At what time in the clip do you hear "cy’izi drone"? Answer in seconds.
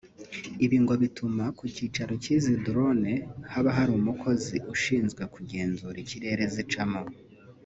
2.23-3.13